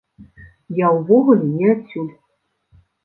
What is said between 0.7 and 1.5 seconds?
Я ўвогуле